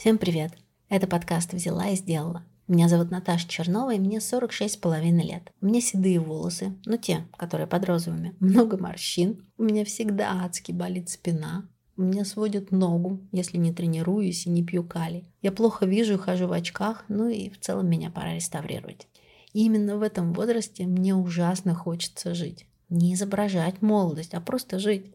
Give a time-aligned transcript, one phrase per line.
[0.00, 0.52] Всем привет!
[0.88, 2.42] Это подкаст «Взяла и сделала».
[2.68, 5.52] Меня зовут Наташа Чернова, и мне 46 с половиной лет.
[5.60, 9.44] У меня седые волосы, ну те, которые под розовыми, много морщин.
[9.58, 11.68] У меня всегда адски болит спина.
[11.98, 15.28] У меня сводит ногу, если не тренируюсь и не пью калий.
[15.42, 19.06] Я плохо вижу и хожу в очках, ну и в целом меня пора реставрировать.
[19.52, 22.64] И именно в этом возрасте мне ужасно хочется жить.
[22.88, 25.12] Не изображать молодость, а просто жить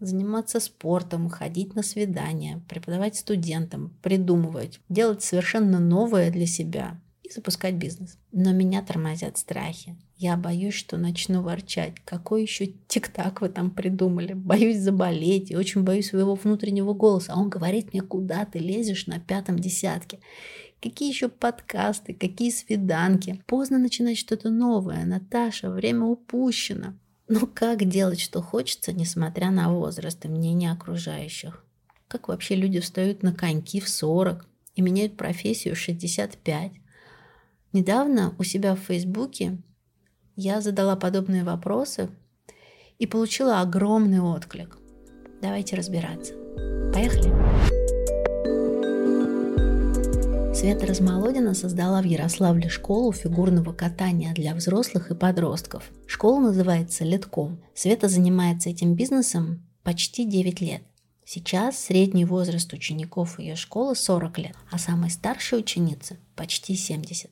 [0.00, 7.74] заниматься спортом, ходить на свидания, преподавать студентам, придумывать, делать совершенно новое для себя и запускать
[7.74, 8.18] бизнес.
[8.32, 9.96] Но меня тормозят страхи.
[10.16, 11.94] Я боюсь, что начну ворчать.
[12.04, 14.34] Какой еще тик-так вы там придумали?
[14.34, 17.32] Боюсь заболеть и очень боюсь своего внутреннего голоса.
[17.32, 20.18] А он говорит мне, куда ты лезешь на пятом десятке?
[20.82, 23.42] Какие еще подкасты, какие свиданки?
[23.46, 25.04] Поздно начинать что-то новое.
[25.04, 26.94] Наташа, время упущено.
[27.30, 31.64] Но как делать, что хочется, несмотря на возраст и мнение окружающих?
[32.08, 34.44] Как вообще люди встают на коньки в 40
[34.74, 36.72] и меняют профессию в 65?
[37.72, 39.58] Недавно у себя в Фейсбуке
[40.34, 42.10] я задала подобные вопросы
[42.98, 44.76] и получила огромный отклик.
[45.40, 46.34] Давайте разбираться.
[46.92, 47.39] Поехали!
[50.60, 55.90] Света Размолодина создала в Ярославле школу фигурного катания для взрослых и подростков.
[56.06, 57.62] Школа называется «Летком».
[57.74, 60.82] Света занимается этим бизнесом почти 9 лет.
[61.24, 67.30] Сейчас средний возраст учеников ее школы 40 лет, а самой старшей ученицы почти 70.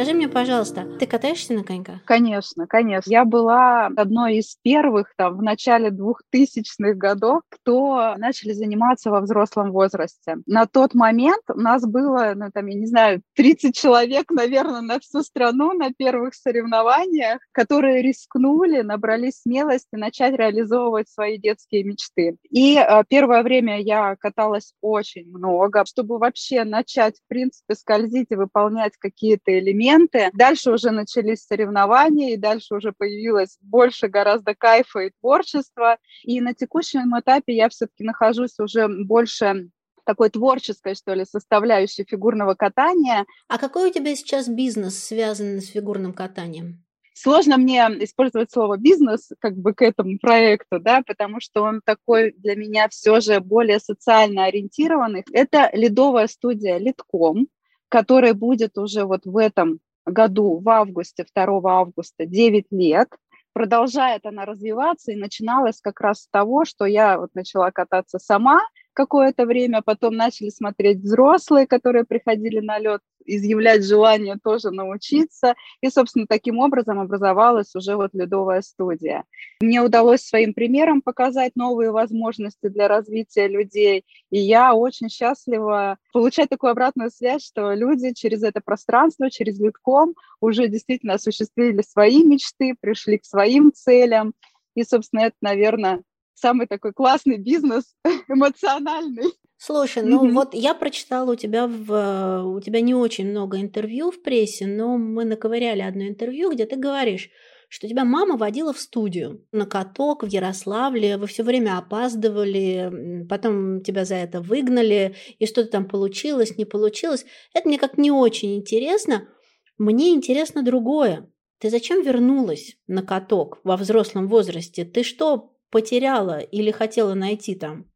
[0.00, 2.02] Скажи мне, пожалуйста, ты катаешься на коньках?
[2.06, 3.10] Конечно, конечно.
[3.10, 9.72] Я была одной из первых там в начале двухтысячных годов, кто начали заниматься во взрослом
[9.72, 10.38] возрасте.
[10.46, 15.00] На тот момент у нас было, ну там, я не знаю, 30 человек, наверное, на
[15.00, 22.38] всю страну на первых соревнованиях, которые рискнули, набрались смелости начать реализовывать свои детские мечты.
[22.48, 28.34] И э, первое время я каталась очень много, чтобы вообще начать, в принципе, скользить и
[28.36, 30.30] выполнять какие-то элементы моменты.
[30.32, 35.98] Дальше уже начались соревнования, и дальше уже появилось больше гораздо кайфа и творчества.
[36.22, 39.70] И на текущем этапе я все-таки нахожусь уже больше
[40.04, 43.26] такой творческой, что ли, составляющей фигурного катания.
[43.48, 46.84] А какой у тебя сейчас бизнес, связанный с фигурным катанием?
[47.12, 52.32] Сложно мне использовать слово бизнес как бы к этому проекту, да, потому что он такой
[52.38, 55.24] для меня все же более социально ориентированный.
[55.30, 57.48] Это ледовая студия Литком,
[57.90, 63.08] который будет уже вот в этом году, в августе, 2 августа, 9 лет.
[63.52, 68.62] Продолжает она развиваться и начиналась как раз с того, что я вот начала кататься сама–
[68.92, 75.54] какое-то время, потом начали смотреть взрослые, которые приходили на лед, изъявлять желание тоже научиться.
[75.80, 79.24] И, собственно, таким образом образовалась уже вот ледовая студия.
[79.60, 84.04] Мне удалось своим примером показать новые возможности для развития людей.
[84.30, 90.14] И я очень счастлива получать такую обратную связь, что люди через это пространство, через ледком
[90.40, 94.34] уже действительно осуществили свои мечты, пришли к своим целям.
[94.74, 96.02] И, собственно, это, наверное,
[96.34, 97.94] самый такой классный бизнес,
[98.28, 99.32] эмоциональный.
[99.62, 100.32] Слушай, ну mm-hmm.
[100.32, 104.96] вот я прочитала у тебя в у тебя не очень много интервью в прессе, но
[104.96, 107.28] мы наковыряли одно интервью, где ты говоришь,
[107.68, 113.82] что тебя мама водила в студию на каток в Ярославле, вы все время опаздывали, потом
[113.82, 117.26] тебя за это выгнали, и что-то там получилось, не получилось.
[117.52, 119.28] Это мне как не очень интересно.
[119.76, 121.30] Мне интересно другое.
[121.58, 124.86] Ты зачем вернулась на каток во взрослом возрасте?
[124.86, 127.89] Ты что, потеряла или хотела найти там?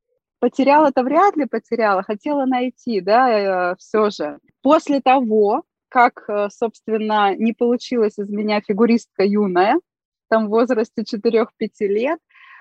[0.45, 4.39] Потеряла-то вряд ли потеряла, хотела найти, да, э, все же.
[4.61, 9.81] После того, как, э, собственно, не получилось из меня фигуристка юная,
[10.29, 12.19] там в возрасте 4-5 лет,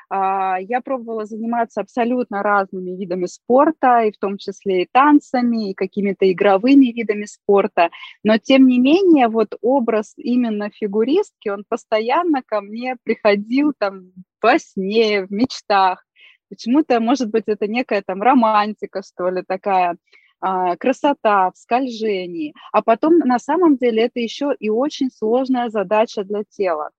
[0.09, 5.73] а, я пробовала заниматься абсолютно разными видами спорта, и в том числе и танцами, и
[5.73, 7.89] какими-то игровыми видами спорта.
[8.23, 14.57] Но, тем не менее, вот образ именно фигуристки, он постоянно ко мне приходил там во
[14.57, 16.05] сне, в мечтах.
[16.53, 19.97] Почему-то, может быть, это некая там романтика, что ли, такая
[20.39, 22.53] а, красота в скольжении.
[22.71, 26.91] А потом, на самом деле, это еще и очень сложная задача для тела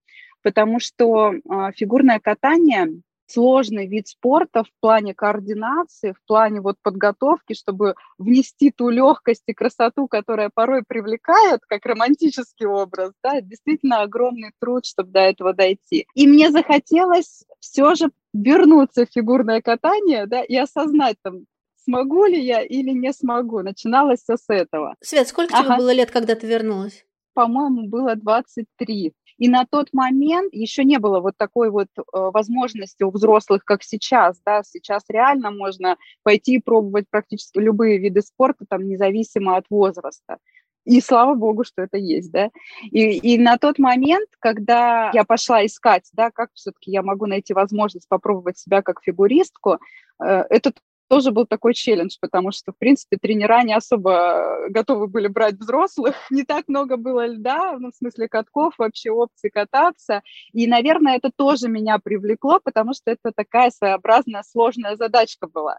[0.45, 1.41] потому что э,
[1.75, 8.89] фигурное катание сложный вид спорта в плане координации, в плане вот подготовки, чтобы внести ту
[8.91, 15.21] легкость и красоту, которая порой привлекает, как романтический образ, да, действительно огромный труд, чтобы до
[15.21, 16.07] этого дойти.
[16.15, 21.47] И мне захотелось все же вернуться в фигурное катание, да, и осознать там,
[21.85, 23.61] смогу ли я или не смогу.
[23.61, 24.97] Начиналось все с этого.
[25.01, 25.65] Свет, сколько ага.
[25.65, 27.05] тебе было лет, когда ты вернулась?
[27.35, 29.13] По-моему, было 23.
[29.39, 33.83] И на тот момент еще не было вот такой вот э, возможности у взрослых, как
[33.83, 39.67] сейчас, да, сейчас реально можно пойти и пробовать практически любые виды спорта, там, независимо от
[39.71, 40.39] возраста.
[40.85, 42.51] И слава богу, что это есть, да.
[42.83, 47.55] И, и на тот момент, когда я пошла искать, да, как все-таки я могу найти
[47.55, 49.79] возможность попробовать себя как фигуристку,
[50.23, 50.73] э, это
[51.15, 56.17] тоже был такой челлендж, потому что, в принципе, тренера не особо готовы были брать взрослых.
[56.31, 60.23] Не так много было льда, ну, в смысле катков, вообще опций кататься.
[60.53, 65.79] И, наверное, это тоже меня привлекло, потому что это такая своеобразная сложная задачка была.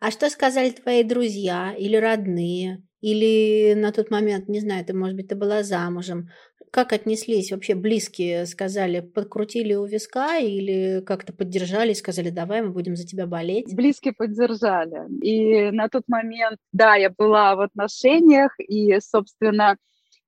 [0.00, 2.82] А что сказали твои друзья или родные?
[3.00, 6.28] Или на тот момент, не знаю, ты, может быть, ты была замужем.
[6.74, 8.46] Как отнеслись вообще близкие?
[8.46, 13.72] Сказали, подкрутили у виска или как-то поддержали, сказали, давай, мы будем за тебя болеть?
[13.72, 15.08] Близкие поддержали.
[15.24, 19.76] И на тот момент, да, я была в отношениях, и, собственно,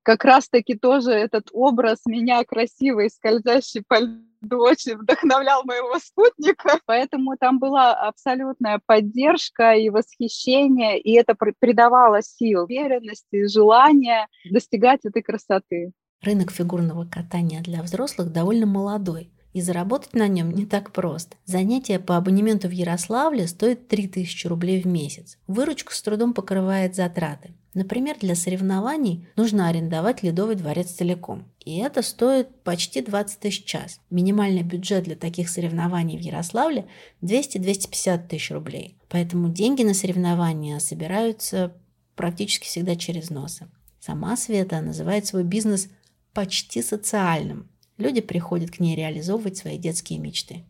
[0.03, 6.79] как раз-таки тоже этот образ меня красивой, скользящей по льду очень вдохновлял моего спутника.
[6.85, 15.21] Поэтому там была абсолютная поддержка и восхищение, и это придавало сил, уверенности желания достигать этой
[15.21, 15.91] красоты.
[16.21, 21.37] Рынок фигурного катания для взрослых довольно молодой и заработать на нем не так просто.
[21.45, 25.37] Занятие по абонементу в Ярославле стоит 3000 рублей в месяц.
[25.47, 27.53] Выручка с трудом покрывает затраты.
[27.73, 31.45] Например, для соревнований нужно арендовать Ледовый дворец целиком.
[31.63, 33.99] И это стоит почти 20 тысяч час.
[34.09, 36.87] Минимальный бюджет для таких соревнований в Ярославле
[37.21, 38.97] 200-250 тысяч рублей.
[39.09, 41.73] Поэтому деньги на соревнования собираются
[42.15, 43.67] практически всегда через носы.
[43.99, 45.89] Сама Света называет свой бизнес
[46.37, 47.67] почти социальным.
[47.97, 50.65] Люди приходят к ней реализовывать свои детские мечты.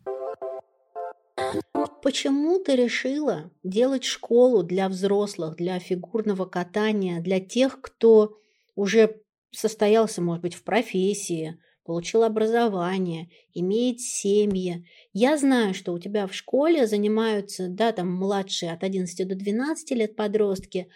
[2.02, 8.38] Почему ты решила делать школу для взрослых, для фигурного катания, для тех, кто
[8.76, 9.20] уже
[9.52, 14.88] состоялся, может быть, в профессии, получил образование, имеет семьи.
[15.12, 19.92] Я знаю, что у тебя в школе занимаются, да, там младшие от 11 до 12
[19.92, 20.88] лет подростки,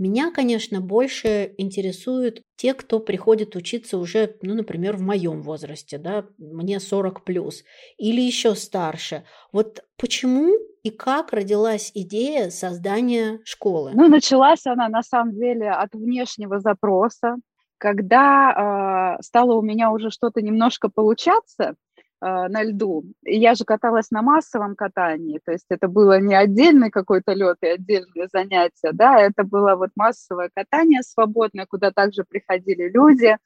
[0.00, 6.26] меня, конечно, больше интересуют те, кто приходит учиться уже, ну, например, в моем возрасте, да,
[6.38, 7.62] мне 40 плюс,
[7.98, 9.24] или еще старше.
[9.52, 10.52] Вот почему
[10.82, 13.92] и как родилась идея создания школы?
[13.94, 17.36] Ну, началась она на самом деле от внешнего запроса,
[17.78, 21.74] когда э, стало у меня уже что-то немножко получаться,
[22.20, 23.04] на льду.
[23.24, 27.66] Я же каталась на массовом катании, то есть это было не отдельный какой-то лед и
[27.68, 33.36] отдельные занятия, да, это было вот массовое катание свободное, куда также приходили люди,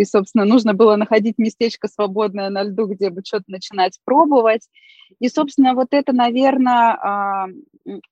[0.00, 4.66] и, собственно, нужно было находить местечко свободное на льду, где бы что-то начинать пробовать.
[5.18, 7.46] И, собственно, вот это, наверное, а,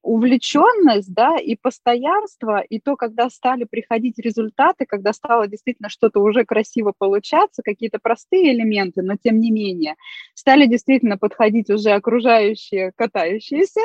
[0.03, 6.45] увлеченность, да, и постоянство, и то, когда стали приходить результаты, когда стало действительно что-то уже
[6.45, 9.95] красиво получаться, какие-то простые элементы, но тем не менее,
[10.35, 13.81] стали действительно подходить уже окружающие катающиеся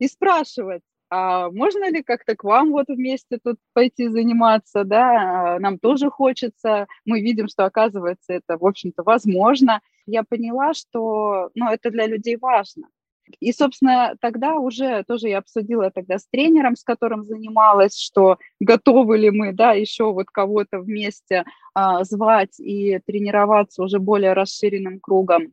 [0.00, 5.58] и спрашивать, а можно ли как-то к вам вот вместе тут пойти заниматься, да, а,
[5.60, 9.80] нам тоже хочется, мы видим, что оказывается это, в общем-то, возможно.
[10.06, 12.88] Я поняла, что, ну, это для людей важно.
[13.40, 19.18] И, собственно, тогда уже тоже я обсудила тогда с тренером, с которым занималась, что готовы
[19.18, 21.44] ли мы, да, еще вот кого-то вместе
[21.74, 25.52] а, звать и тренироваться уже более расширенным кругом.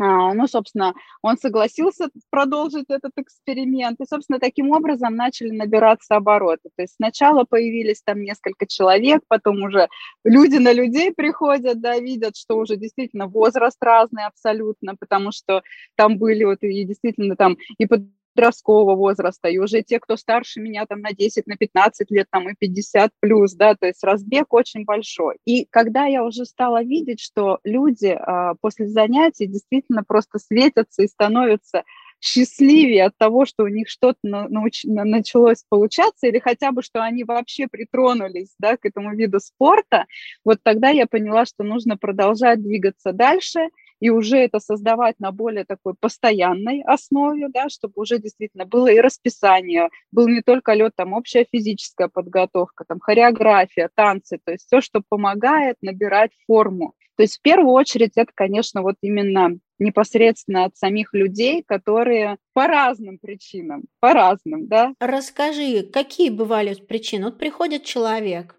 [0.00, 6.70] А, ну, собственно, он согласился продолжить этот эксперимент, и, собственно, таким образом начали набираться обороты.
[6.76, 9.88] То есть сначала появились там несколько человек, потом уже
[10.24, 15.62] люди на людей приходят, да, видят, что уже действительно возраст разный абсолютно, потому что
[15.96, 18.02] там были вот и действительно там и под
[18.34, 22.48] подросткового возраста, и уже те, кто старше меня там на 10, на 15 лет, там
[22.48, 25.36] и 50 плюс, да, то есть разбег очень большой.
[25.44, 31.08] И когда я уже стала видеть, что люди а, после занятий действительно просто светятся и
[31.08, 31.84] становятся
[32.20, 34.84] счастливее от того, что у них что-то науч...
[34.84, 40.06] началось получаться, или хотя бы, что они вообще притронулись да, к этому виду спорта,
[40.44, 43.68] вот тогда я поняла, что нужно продолжать двигаться дальше–
[44.02, 48.98] и уже это создавать на более такой постоянной основе, да, чтобы уже действительно было и
[48.98, 54.80] расписание, был не только лед, там общая физическая подготовка, там хореография, танцы, то есть все,
[54.80, 56.94] что помогает набирать форму.
[57.16, 62.66] То есть в первую очередь это, конечно, вот именно непосредственно от самих людей, которые по
[62.66, 64.94] разным причинам, по разным, да.
[64.98, 67.26] Расскажи, какие бывали причины?
[67.26, 68.56] Вот приходит человек,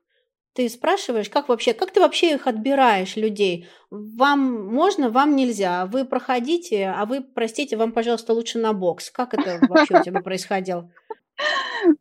[0.54, 3.68] ты спрашиваешь, как вообще, как ты вообще их отбираешь, людей?
[3.90, 5.88] Вам можно, вам нельзя.
[5.88, 9.10] Вы проходите, а вы, простите, вам, пожалуйста, лучше на бокс.
[9.10, 10.92] Как это вообще у тебя происходило?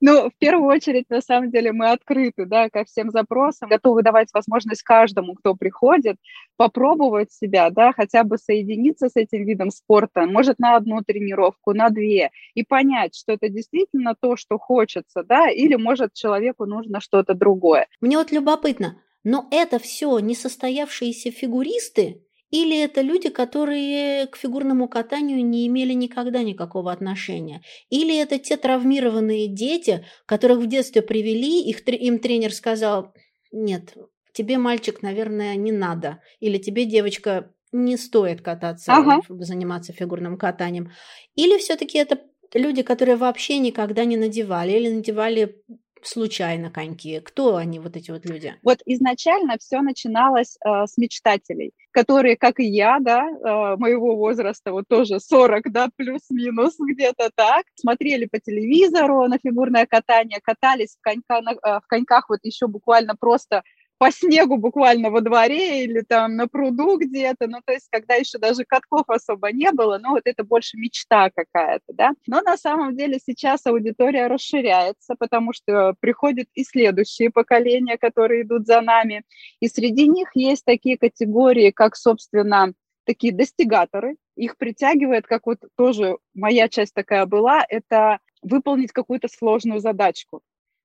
[0.01, 4.29] Ну, в первую очередь, на самом деле, мы открыты, да, ко всем запросам, готовы давать
[4.33, 6.17] возможность каждому, кто приходит,
[6.57, 11.91] попробовать себя, да, хотя бы соединиться с этим видом спорта, может, на одну тренировку, на
[11.91, 17.35] две, и понять, что это действительно то, что хочется, да, или, может, человеку нужно что-то
[17.35, 17.89] другое.
[18.01, 25.45] Мне вот любопытно, но это все несостоявшиеся фигуристы или это люди, которые к фигурному катанию
[25.45, 27.63] не имели никогда никакого отношения?
[27.89, 33.15] Или это те травмированные дети, которых в детстве привели, их, им тренер сказал,
[33.53, 33.95] нет,
[34.35, 36.21] тебе, мальчик, наверное, не надо.
[36.41, 39.23] Или тебе, девочка, не стоит кататься, ага.
[39.31, 40.93] заниматься фигурным катанием.
[41.35, 42.21] Или все-таки это
[42.53, 45.63] люди, которые вообще никогда не надевали или надевали
[46.07, 47.21] случайно коньки?
[47.21, 48.55] Кто они, вот эти вот люди?
[48.63, 54.73] Вот изначально все начиналось э, с мечтателей, которые, как и я, да, э, моего возраста,
[54.73, 61.01] вот тоже 40, да, плюс-минус где-то так, смотрели по телевизору на фигурное катание, катались в,
[61.03, 63.63] конька, на, э, в коньках вот еще буквально просто
[64.03, 68.39] по снегу буквально во дворе или там на пруду где-то, ну, то есть, когда еще
[68.39, 72.11] даже катков особо не было, ну, вот это больше мечта какая-то, да.
[72.27, 78.67] Но на самом деле сейчас аудитория расширяется, потому что приходят и следующие поколения, которые идут
[78.67, 79.23] за нами,
[79.61, 82.73] и среди них есть такие категории, как, собственно,
[83.05, 89.79] такие достигаторы, их притягивает, как вот тоже моя часть такая была, это выполнить какую-то сложную
[89.79, 90.41] задачку.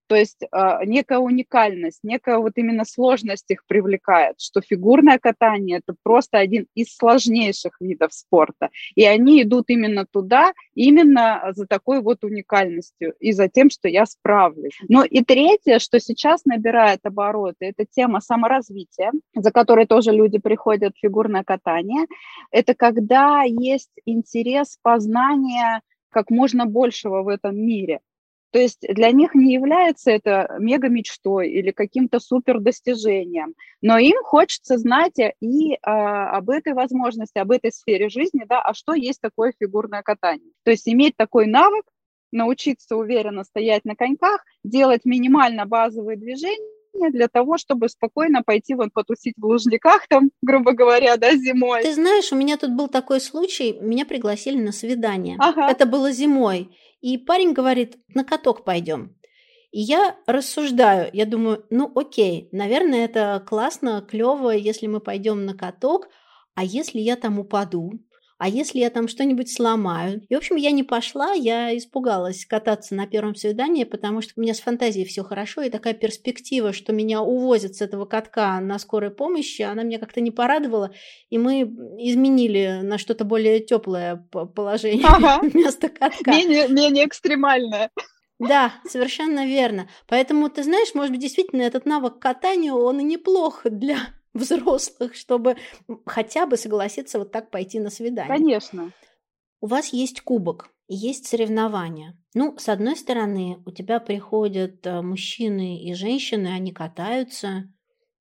[0.08, 5.96] То есть э, некая уникальность, некая вот именно сложность их привлекает, что фигурное катание– это
[6.04, 8.70] просто один из сложнейших видов спорта.
[8.96, 14.06] И они идут именно туда, именно за такой вот уникальностью и за тем, что я
[14.06, 14.78] справлюсь.
[14.88, 20.96] Ну и третье, что сейчас набирает обороты, это тема саморазвития, за которой тоже люди приходят
[20.96, 22.06] в фигурное катание.
[22.52, 28.00] Это когда есть интерес познания как можно большего в этом мире.
[28.58, 34.80] То есть для них не является это мега-мечтой или каким-то супер достижением, но им хочется
[34.80, 39.54] знать и а, об этой возможности, об этой сфере жизни, да, а что есть такое
[39.60, 40.54] фигурное катание.
[40.64, 41.86] То есть иметь такой навык,
[42.32, 46.77] научиться уверенно стоять на коньках, делать минимально базовые движения,
[47.12, 51.84] для того, чтобы спокойно пойти вот потусить в Лужниках там, грубо говоря, да, зимой.
[51.84, 55.38] Ты знаешь, у меня тут был такой случай, меня пригласили на свидание.
[55.40, 55.70] Ага.
[55.70, 56.76] Это было зимой.
[57.02, 59.16] И парень говорит, на каток пойдем.
[59.72, 65.56] И я рассуждаю, я думаю, ну окей, наверное, это классно, клево, если мы пойдем на
[65.56, 66.08] каток,
[66.56, 67.92] а если я там упаду?
[68.38, 70.22] А если я там что-нибудь сломаю?
[70.30, 74.42] И, в общем, я не пошла, я испугалась кататься на первом свидании, потому что у
[74.42, 78.78] меня с фантазией все хорошо, и такая перспектива, что меня увозят с этого катка на
[78.78, 80.92] скорой помощи, она меня как-то не порадовала,
[81.30, 85.40] и мы изменили на что-то более теплое положение ага.
[85.42, 86.32] вместо катка.
[86.32, 87.90] Менее, менее экстремальное.
[88.40, 89.90] Да, совершенно верно.
[90.08, 93.98] Поэтому, ты знаешь, может быть, действительно этот навык катания, он и неплох для
[94.38, 95.58] взрослых, чтобы
[96.06, 98.34] хотя бы согласиться вот так пойти на свидание.
[98.34, 98.92] Конечно.
[99.60, 102.18] У вас есть кубок, есть соревнования.
[102.34, 107.64] Ну, с одной стороны, у тебя приходят э, мужчины и женщины, они катаются,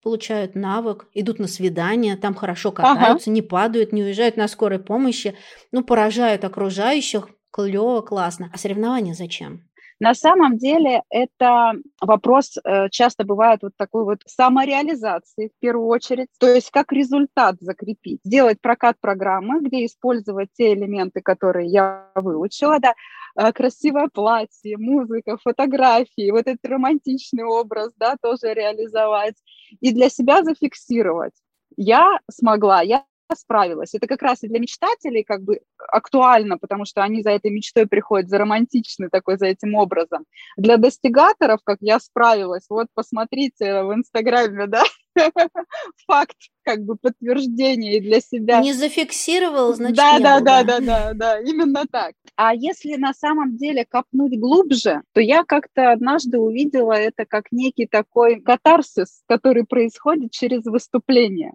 [0.02, 3.34] получают навык, идут на свидание, там хорошо катаются, ага.
[3.34, 5.36] не падают, не уезжают на скорой помощи,
[5.72, 8.50] ну, поражают окружающих, клево, классно.
[8.52, 9.68] А соревнования зачем?
[9.98, 16.28] На самом деле это вопрос э, часто бывает вот такой вот самореализации в первую очередь,
[16.38, 22.78] то есть как результат закрепить, сделать прокат программы, где использовать те элементы, которые я выучила,
[22.78, 22.94] да,
[23.36, 29.36] э, красивое платье, музыка, фотографии, вот этот романтичный образ, да, тоже реализовать
[29.80, 31.34] и для себя зафиксировать.
[31.78, 33.04] Я смогла, я
[33.34, 33.94] справилась.
[33.94, 37.86] Это как раз и для мечтателей как бы актуально, потому что они за этой мечтой
[37.86, 40.24] приходят, за романтичный такой, за этим образом.
[40.56, 44.84] Для достигаторов, как я справилась, вот посмотрите в Инстаграме, да,
[46.06, 48.60] факт, как бы подтверждение для себя.
[48.60, 52.12] Не зафиксировал, значит, да, да, да, да, да, да, именно так.
[52.36, 57.86] А если на самом деле копнуть глубже, то я как-то однажды увидела это как некий
[57.86, 61.54] такой катарсис, который происходит через выступление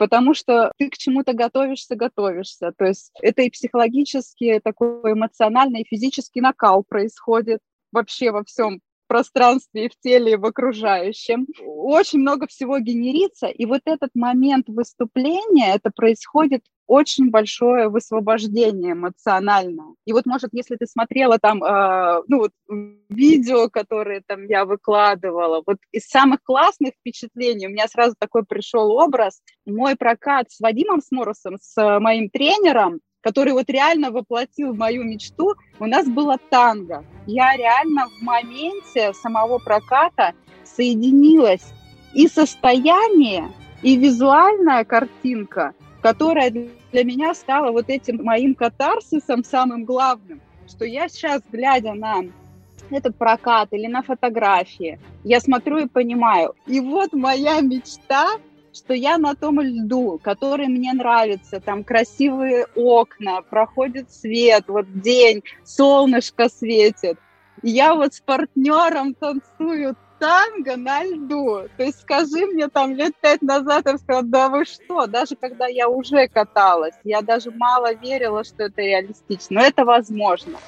[0.00, 2.72] потому что ты к чему-то готовишься, готовишься.
[2.78, 7.60] То есть это и психологический, такой эмоциональный, и физический накал происходит
[7.92, 11.46] вообще во всем пространстве и в теле, и в окружающем.
[11.66, 19.94] Очень много всего генерится, и вот этот момент выступления, это происходит очень большое высвобождение эмоциональное.
[20.06, 22.50] И вот, может, если ты смотрела там, э, ну вот,
[23.08, 28.90] видео, которые там я выкладывала, вот из самых классных впечатлений у меня сразу такой пришел
[28.90, 29.40] образ.
[29.66, 35.86] Мой прокат с Вадимом Сморосом, с моим тренером, который вот реально воплотил мою мечту, у
[35.86, 37.04] нас было танго.
[37.26, 40.32] я реально в моменте самого проката
[40.64, 41.72] соединилась
[42.14, 50.40] и состояние, и визуальная картинка, которая для меня стала вот этим моим катарсисом самым главным,
[50.68, 52.22] что я сейчас, глядя на
[52.90, 56.54] этот прокат или на фотографии, я смотрю и понимаю.
[56.66, 58.28] И вот моя мечта,
[58.72, 65.42] что я на том льду, который мне нравится, там красивые окна, проходит свет, вот день,
[65.64, 67.18] солнышко светит.
[67.62, 71.62] Я вот с партнером танцую танго на льду.
[71.76, 75.66] То есть скажи мне там лет пять назад, я сказала, да вы что, даже когда
[75.66, 80.58] я уже каталась, я даже мало верила, что это реалистично, но это возможно.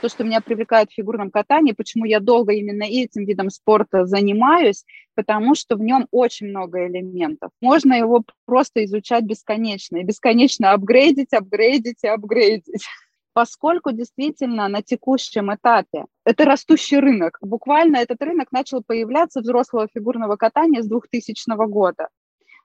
[0.00, 4.84] то, что меня привлекает в фигурном катании, почему я долго именно этим видом спорта занимаюсь,
[5.14, 7.50] потому что в нем очень много элементов.
[7.60, 12.84] Можно его просто изучать бесконечно, и бесконечно апгрейдить, апгрейдить и апгрейдить
[13.32, 17.38] поскольку действительно на текущем этапе это растущий рынок.
[17.40, 22.08] Буквально этот рынок начал появляться взрослого фигурного катания с 2000 года.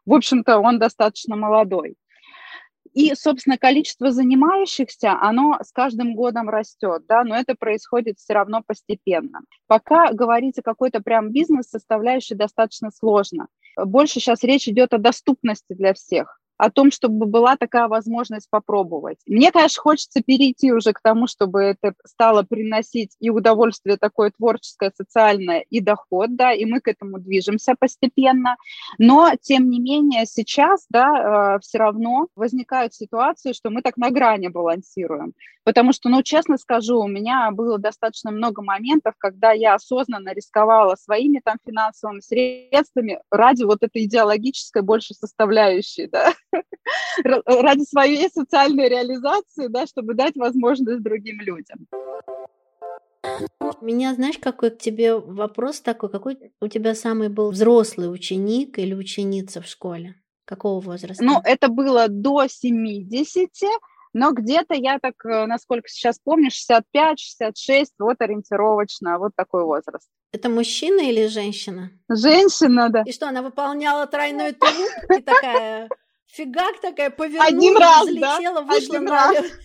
[0.06, 1.96] В общем-то, он достаточно молодой.
[2.94, 8.64] И, собственно, количество занимающихся, оно с каждым годом растет, да, но это происходит все равно
[8.66, 9.42] постепенно.
[9.68, 13.48] Пока говорить о какой-то прям бизнес-составляющей достаточно сложно.
[13.78, 19.18] Больше сейчас речь идет о доступности для всех о том, чтобы была такая возможность попробовать.
[19.26, 24.92] Мне, конечно, хочется перейти уже к тому, чтобы это стало приносить и удовольствие такое творческое,
[24.96, 28.58] социальное, и доход, да, и мы к этому движемся постепенно.
[28.98, 34.10] Но, тем не менее, сейчас, да, э, все равно возникают ситуации, что мы так на
[34.10, 35.34] грани балансируем.
[35.64, 40.96] Потому что, ну, честно скажу, у меня было достаточно много моментов, когда я осознанно рисковала
[40.96, 46.34] своими там финансовыми средствами ради вот этой идеологической больше составляющей, да,
[47.24, 51.88] ради своей социальной реализации, да, чтобы дать возможность другим людям.
[53.60, 58.80] У меня, знаешь, какой к тебе вопрос такой, какой у тебя самый был взрослый ученик
[58.80, 60.16] или ученица в школе?
[60.46, 61.24] Какого возраста?
[61.24, 63.50] Ну, это было до 70,
[64.14, 70.08] но где-то я так, э, насколько сейчас помню, 65-66, вот ориентировочно, вот такой возраст.
[70.32, 71.92] Это мужчина или женщина?
[72.10, 73.04] Женщина, да.
[73.06, 75.90] И что, она выполняла тройной трюк и такая
[76.28, 78.62] фигак такая повернулась, Один раз, взлетела, да?
[78.62, 79.60] вышла Один наверх.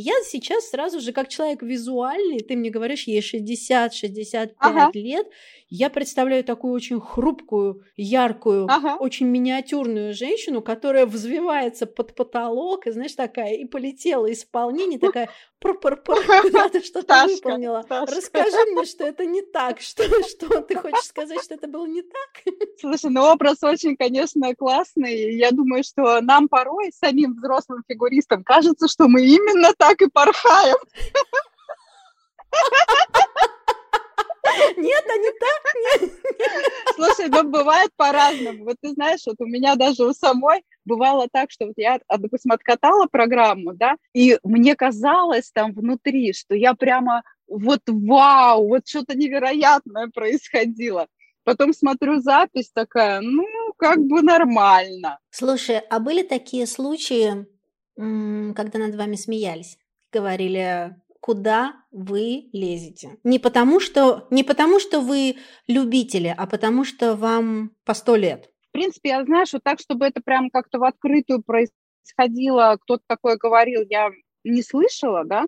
[0.00, 4.90] Я сейчас сразу же, как человек визуальный, ты мне говоришь, ей 60-65 ага.
[4.94, 5.26] лет,
[5.70, 8.96] я представляю такую очень хрупкую, яркую, ага.
[9.00, 16.42] очень миниатюрную женщину, которая взвивается под потолок, и, знаешь, такая, и полетела исполнение, такая пр-пр-пр,
[16.42, 17.82] куда-то что-то выполнила.
[17.82, 18.16] Ташка.
[18.16, 22.02] Расскажи мне, что это не так, что, что ты хочешь сказать, что это было не
[22.02, 22.54] так?
[22.80, 25.36] Слушай, ну образ очень, конечно, классный.
[25.36, 30.76] Я думаю, что нам порой, самим взрослым фигуристам, кажется, что мы именно так и порхаем.
[34.76, 36.12] Нет, они так нет.
[36.94, 38.64] Слушай, ну бывает по-разному.
[38.64, 42.18] Вот ты знаешь, вот у меня даже у самой бывало так, что вот я, а,
[42.18, 48.88] допустим, откатала программу, да, и мне казалось там внутри, что я прямо вот вау, вот
[48.88, 51.06] что-то невероятное происходило.
[51.44, 53.44] Потом смотрю запись такая, ну,
[53.76, 55.18] как бы нормально.
[55.30, 57.46] Слушай, а были такие случаи,
[57.96, 59.78] когда над вами смеялись?
[60.12, 63.18] Говорили, куда вы лезете.
[63.24, 68.50] Не потому, что, не потому, что вы любители, а потому, что вам по сто лет.
[68.78, 73.82] Принципе, я знаю, что так, чтобы это прям как-то в открытую происходило, кто-то такое говорил,
[73.90, 74.10] я
[74.44, 75.46] не слышала, да.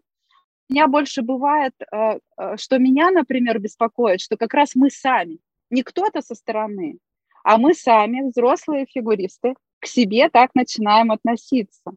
[0.69, 5.39] У меня больше бывает, э, э, что меня, например, беспокоит, что как раз мы сами,
[5.71, 6.99] не кто-то со стороны,
[7.45, 11.93] а мы сами, взрослые фигуристы, к себе так начинаем относиться.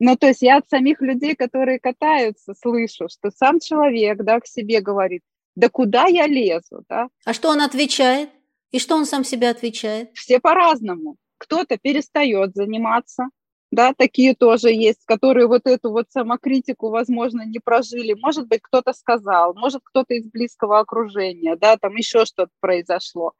[0.00, 4.48] Ну, то есть я от самих людей, которые катаются, слышу, что сам человек, да, к
[4.48, 5.22] себе говорит,
[5.54, 7.08] да куда я лезу, да.
[7.24, 8.30] А что он отвечает?
[8.70, 10.10] И что он сам себе отвечает?
[10.14, 11.16] Все по-разному.
[11.38, 13.30] Кто-то перестает заниматься,
[13.72, 18.14] да, такие тоже есть, которые вот эту вот самокритику, возможно, не прожили.
[18.14, 23.32] Может быть, кто-то сказал, может, кто-то из близкого окружения, да, там еще что-то произошло.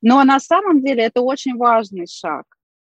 [0.00, 2.44] Но на самом деле это очень важный шаг.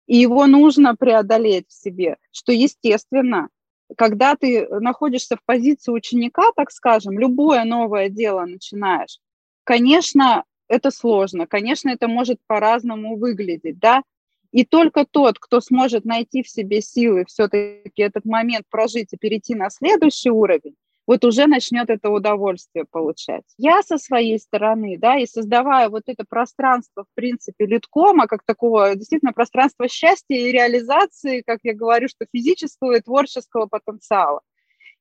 [0.05, 3.49] И его нужно преодолеть в себе, что естественно,
[3.97, 9.19] когда ты находишься в позиции ученика, так скажем, любое новое дело начинаешь,
[9.63, 14.03] конечно, это сложно, конечно, это может по-разному выглядеть, да,
[14.51, 19.53] и только тот, кто сможет найти в себе силы все-таки этот момент прожить и перейти
[19.53, 20.75] на следующий уровень,
[21.07, 23.43] вот уже начнет это удовольствие получать.
[23.57, 28.95] Я со своей стороны, да, и создавая вот это пространство, в принципе, литкома, как такого
[28.95, 34.41] действительно пространства счастья и реализации, как я говорю, что физического и творческого потенциала,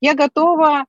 [0.00, 0.85] я готова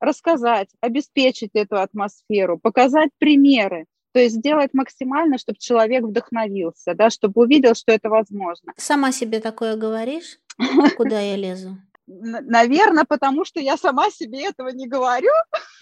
[0.00, 7.42] рассказать, обеспечить эту атмосферу, показать примеры, то есть сделать максимально, чтобы человек вдохновился, да, чтобы
[7.42, 8.72] увидел, что это возможно.
[8.76, 10.38] Сама себе такое говоришь?
[10.96, 11.76] Куда я лезу?
[12.06, 15.32] Наверное, потому что я сама себе этого не говорю,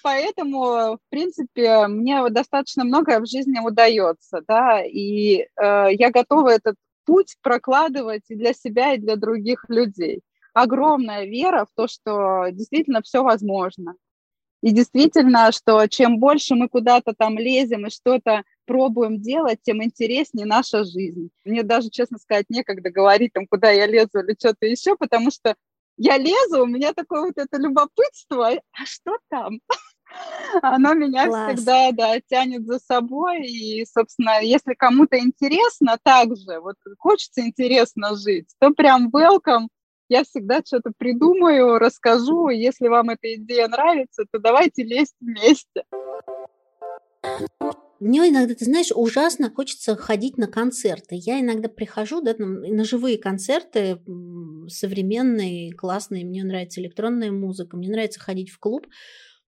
[0.02, 5.46] поэтому, в принципе, мне достаточно многое в жизни удается, да, и э,
[5.90, 10.22] я готова этот путь прокладывать и для себя, и для других людей.
[10.54, 13.94] Огромная вера в то, что действительно все возможно.
[14.62, 20.46] И действительно, что чем больше мы куда-то там лезем и что-то пробуем делать, тем интереснее
[20.46, 21.30] наша жизнь.
[21.44, 25.56] Мне даже, честно сказать, некогда говорить, там, куда я лезу или что-то еще, потому что
[25.96, 29.58] я лезу, у меня такое вот это любопытство, а что там?
[30.62, 31.54] Оно меня Класс.
[31.54, 38.48] всегда, да, тянет за собой, и, собственно, если кому-то интересно также, вот хочется интересно жить,
[38.60, 39.66] то прям welcome
[40.12, 42.50] я всегда что-то придумаю, расскажу.
[42.50, 45.84] Если вам эта идея нравится, то давайте лезть вместе.
[47.98, 51.14] Мне иногда, ты знаешь, ужасно хочется ходить на концерты.
[51.14, 54.02] Я иногда прихожу да, на живые концерты,
[54.68, 56.26] современные, классные.
[56.26, 58.86] Мне нравится электронная музыка, мне нравится ходить в клуб.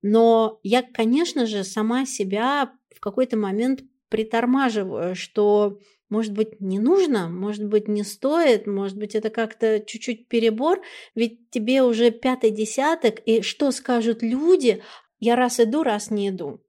[0.00, 5.79] Но я, конечно же, сама себя в какой-то момент притормаживаю, что
[6.14, 10.81] может быть, не нужно, может быть, не стоит, может быть, это как-то чуть-чуть перебор,
[11.16, 14.81] ведь тебе уже пятый десяток, и что скажут люди,
[15.18, 16.61] я раз иду, раз не иду.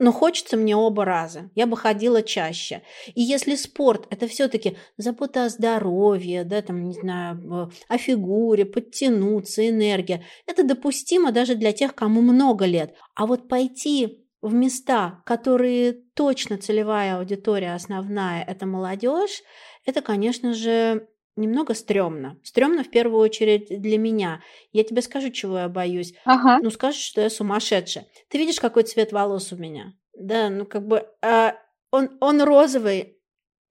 [0.00, 1.48] Но хочется мне оба раза.
[1.54, 2.82] Я бы ходила чаще.
[3.14, 9.68] И если спорт– это все-таки забота о здоровье, да, там, не знаю, о фигуре, подтянуться,
[9.68, 12.94] энергия, это допустимо даже для тех, кому много лет.
[13.14, 19.42] А вот пойти в места, которые точно целевая аудитория основная– это молодежь,
[19.84, 22.38] это, конечно же, немного стрёмно.
[22.42, 24.42] Стрёмно в первую очередь для меня.
[24.72, 26.14] Я тебе скажу, чего я боюсь.
[26.24, 26.58] Ага.
[26.62, 28.06] Ну, скажешь, что я сумасшедшая.
[28.28, 29.94] Ты видишь, какой цвет волос у меня?
[30.18, 31.52] Да, ну как бы э,
[31.92, 33.18] он, он розовый,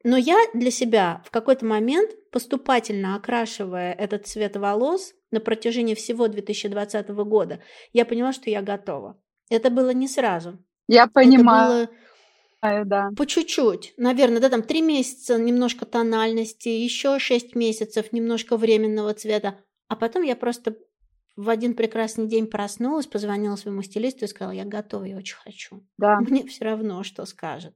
[0.04, 6.28] но я для себя в какой-то момент, поступательно окрашивая этот цвет волос на протяжении всего
[6.30, 9.22] 2020 года, я поняла, что я готова.
[9.50, 10.58] Это было не сразу.
[10.88, 11.84] Я понимаю.
[11.84, 13.12] Это было да.
[13.16, 13.94] по чуть-чуть.
[13.98, 19.60] Наверное, да, там три месяца немножко тональности, еще шесть месяцев немножко временного цвета.
[19.88, 20.76] А потом я просто
[21.36, 25.86] в один прекрасный день проснулась, позвонила своему стилисту и сказала, я готова, я очень хочу.
[25.98, 26.20] Да.
[26.20, 27.76] Мне все равно, что скажет.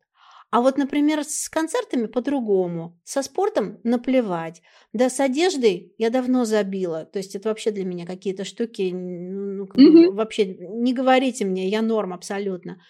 [0.52, 3.00] А вот, например, с концертами по-другому.
[3.06, 4.62] Со спортом наплевать.
[4.92, 7.06] Да, с одеждой я давно забила.
[7.06, 10.12] То есть это вообще для меня какие-то штуки, ну, mm-hmm.
[10.12, 12.82] вообще не говорите мне, я норм абсолютно.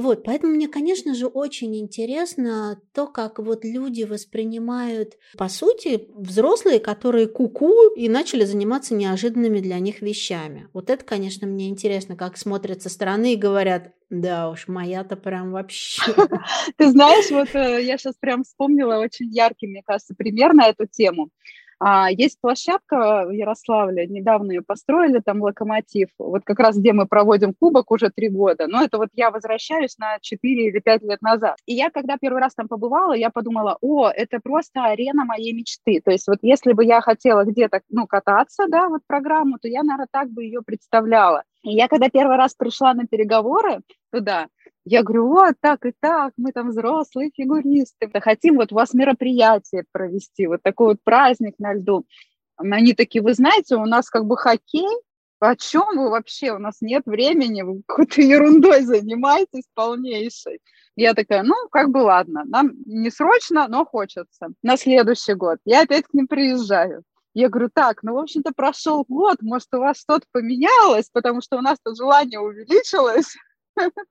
[0.00, 6.80] Вот, поэтому мне, конечно же, очень интересно то, как вот люди воспринимают, по сути, взрослые,
[6.80, 10.68] которые куку и начали заниматься неожиданными для них вещами.
[10.72, 15.52] Вот это, конечно, мне интересно, как смотрят со стороны и говорят, да уж, моя-то прям
[15.52, 16.02] вообще.
[16.76, 20.86] Ты знаешь, вот э, я сейчас прям вспомнила очень яркий, мне кажется, пример на эту
[20.86, 21.30] тему.
[21.80, 27.06] А, есть площадка в Ярославле, недавно ее построили, там локомотив, вот как раз где мы
[27.06, 31.22] проводим кубок уже три года, но это вот я возвращаюсь на 4 или 5 лет
[31.22, 31.56] назад.
[31.66, 36.00] И я, когда первый раз там побывала, я подумала, о, это просто арена моей мечты,
[36.04, 39.82] то есть вот если бы я хотела где-то, ну, кататься, да, вот программу, то я,
[39.82, 41.44] наверное, так бы ее представляла.
[41.62, 44.46] И я, когда первый раз пришла на переговоры туда,
[44.88, 49.84] я говорю, вот так и так, мы там взрослые фигуристы, хотим вот у вас мероприятие
[49.92, 52.06] провести, вот такой вот праздник на льду.
[52.56, 54.88] Они такие, вы знаете, у нас как бы хоккей,
[55.40, 56.52] о чем вы вообще?
[56.52, 60.60] У нас нет времени, вы какой-то ерундой занимаетесь полнейшей.
[60.96, 64.48] Я такая, ну, как бы ладно, нам не срочно, но хочется.
[64.62, 67.04] На следующий год я опять к ним приезжаю.
[67.34, 71.58] Я говорю, так, ну, в общем-то, прошел год, может, у вас что-то поменялось, потому что
[71.58, 73.36] у нас-то желание увеличилось.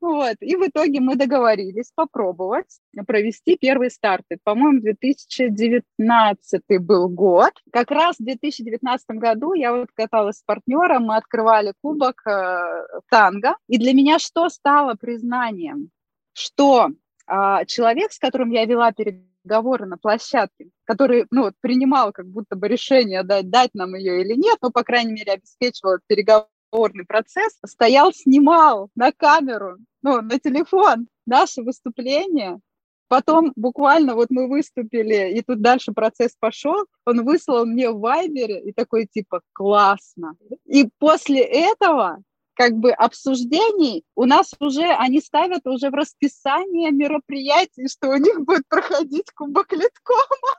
[0.00, 0.36] Вот.
[0.40, 4.38] И в итоге мы договорились попробовать провести первые старты.
[4.44, 7.52] По-моему, 2019 был год.
[7.72, 13.56] Как раз в 2019 году я вот каталась с партнером, мы открывали кубок э, танго.
[13.68, 15.90] И для меня что стало признанием?
[16.32, 16.90] Что
[17.26, 22.68] э, человек, с которым я вела переговоры на площадке, который ну, принимал как будто бы
[22.68, 27.58] решение дать, дать нам ее или нет, но, по крайней мере, обеспечивал переговоры переговорный процесс,
[27.66, 32.60] стоял, снимал на камеру, ну, на телефон наше выступление,
[33.08, 38.60] Потом буквально вот мы выступили, и тут дальше процесс пошел, он выслал мне в Вайбере
[38.60, 40.36] и такой типа «классно».
[40.64, 42.22] И после этого
[42.54, 48.42] как бы обсуждений у нас уже, они ставят уже в расписание мероприятий, что у них
[48.42, 50.54] будет проходить Кубок Литкома.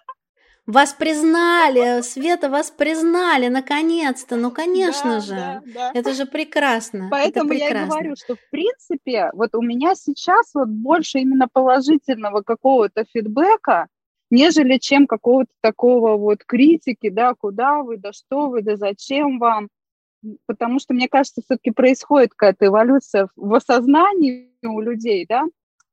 [0.71, 5.91] Вас признали, Света, вас признали, наконец-то, ну, конечно да, же, да, да.
[5.93, 7.09] это же прекрасно.
[7.11, 7.75] Поэтому прекрасно.
[7.75, 13.03] я и говорю, что, в принципе, вот у меня сейчас вот больше именно положительного какого-то
[13.03, 13.87] фидбэка,
[14.29, 19.67] нежели чем какого-то такого вот критики, да, куда вы, да что вы, да зачем вам,
[20.45, 25.43] потому что, мне кажется, все-таки происходит какая-то эволюция в осознании у людей, да,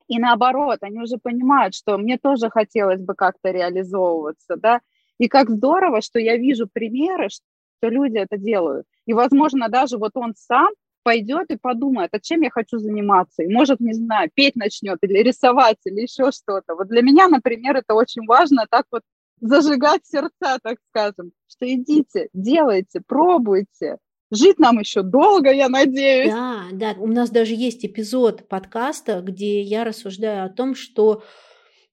[0.09, 4.81] и наоборот, они уже понимают, что мне тоже хотелось бы как-то реализовываться, да,
[5.19, 8.87] и как здорово, что я вижу примеры, что люди это делают.
[9.07, 10.71] И, возможно, даже вот он сам
[11.03, 13.43] пойдет и подумает, а чем я хочу заниматься.
[13.43, 16.75] И может, не знаю, петь начнет или рисовать, или еще что-то.
[16.75, 19.03] Вот для меня, например, это очень важно так вот
[19.41, 23.99] зажигать сердца, так скажем, что идите, делайте, пробуйте,
[24.31, 26.35] Жить нам еще долго, я надеюсь.
[26.35, 26.95] Да, да.
[26.99, 31.23] У нас даже есть эпизод подкаста, где я рассуждаю о том, что,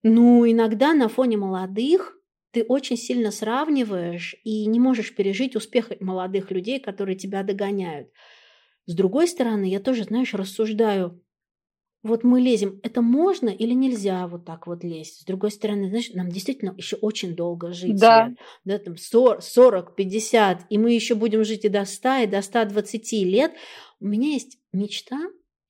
[0.04, 2.18] ну, иногда на фоне молодых
[2.52, 8.10] ты очень сильно сравниваешь и не можешь пережить успех молодых людей, которые тебя догоняют.
[8.88, 11.22] С другой стороны, я тоже, знаешь, рассуждаю,
[12.06, 15.22] вот мы лезем, это можно или нельзя вот так вот лезть?
[15.22, 18.00] С другой стороны, знаешь, нам действительно еще очень долго жить.
[18.00, 18.32] Да.
[18.64, 23.12] да там 40, 50, и мы еще будем жить и до 100, и до 120
[23.24, 23.54] лет.
[24.00, 25.20] У меня есть мечта,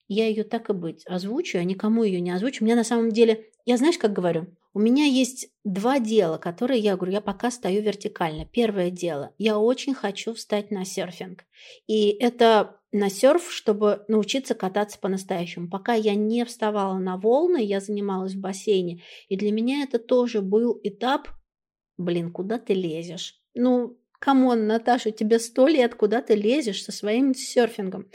[0.08, 2.62] я ее так и быть озвучу, я никому ее не озвучу.
[2.62, 4.46] У меня на самом деле, я знаешь, как говорю,
[4.76, 8.44] у меня есть два дела, которые я говорю, я пока стою вертикально.
[8.44, 11.46] Первое дело, я очень хочу встать на серфинг.
[11.86, 15.70] И это на серф, чтобы научиться кататься по-настоящему.
[15.70, 19.02] Пока я не вставала на волны, я занималась в бассейне.
[19.30, 21.30] И для меня это тоже был этап,
[21.96, 23.40] блин, куда ты лезешь?
[23.54, 28.10] Ну, come on, Наташа, тебе сто лет, куда ты лезешь со своим серфингом?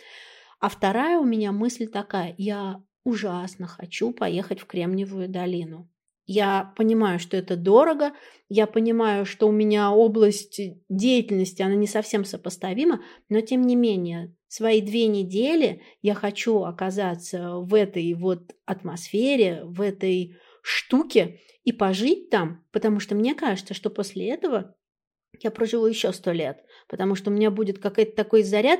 [0.59, 5.90] А вторая у меня мысль такая, я ужасно хочу поехать в Кремниевую долину.
[6.25, 8.13] Я понимаю, что это дорого,
[8.47, 14.35] я понимаю, что у меня область деятельности, она не совсем сопоставима, но тем не менее,
[14.47, 22.29] свои две недели я хочу оказаться в этой вот атмосфере, в этой штуке и пожить
[22.29, 24.75] там, потому что мне кажется, что после этого
[25.39, 28.79] я проживу еще сто лет, потому что у меня будет какой-то такой заряд,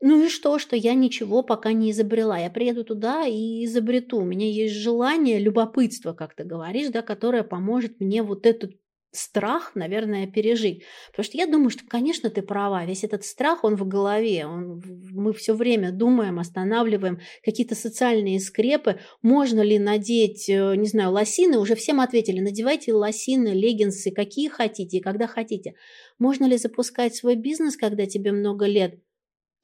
[0.00, 2.38] ну и что, что я ничего пока не изобрела.
[2.38, 4.18] Я приеду туда и изобрету.
[4.18, 8.72] У меня есть желание, любопытство, как ты говоришь, да, которое поможет мне вот этот
[9.16, 10.82] страх, наверное, пережить.
[11.10, 12.84] Потому что я думаю, что, конечно, ты права.
[12.84, 14.46] Весь этот страх, он в голове.
[14.46, 18.98] Он, мы все время думаем, останавливаем какие-то социальные скрепы.
[19.22, 21.58] Можно ли надеть, э, не знаю, лосины?
[21.58, 25.74] Уже всем ответили, надевайте лосины, леггинсы, какие хотите и когда хотите.
[26.18, 28.98] Можно ли запускать свой бизнес, когда тебе много лет?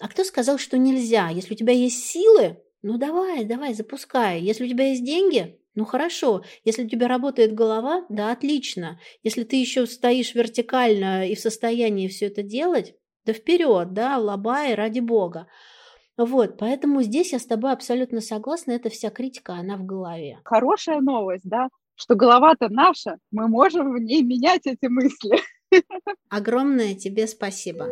[0.01, 1.29] А кто сказал, что нельзя?
[1.29, 4.41] Если у тебя есть силы, ну давай, давай, запускай.
[4.41, 6.43] Если у тебя есть деньги, ну хорошо.
[6.65, 8.99] Если у тебя работает голова, да, отлично.
[9.23, 12.95] Если ты еще стоишь вертикально и в состоянии все это делать,
[13.27, 15.47] да вперед, да, лобай, ради бога.
[16.17, 20.39] Вот, поэтому здесь я с тобой абсолютно согласна, эта вся критика, она в голове.
[20.45, 25.41] Хорошая новость, да, что голова-то наша, мы можем в ней менять эти мысли.
[26.29, 27.89] Огромное тебе спасибо.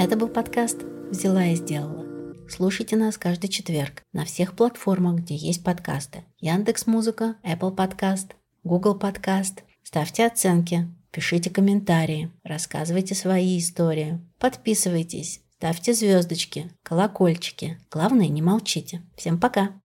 [0.00, 0.78] Это был подкаст
[1.10, 2.06] «Взяла и сделала».
[2.48, 6.24] Слушайте нас каждый четверг на всех платформах, где есть подкасты.
[6.38, 8.30] Яндекс Музыка, Apple Podcast,
[8.64, 9.58] Google Podcast.
[9.82, 14.18] Ставьте оценки, пишите комментарии, рассказывайте свои истории.
[14.38, 17.78] Подписывайтесь, ставьте звездочки, колокольчики.
[17.90, 19.02] Главное, не молчите.
[19.18, 19.79] Всем пока!